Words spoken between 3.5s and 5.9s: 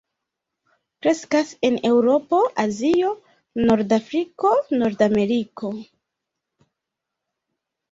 norda Afriko, Nordameriko.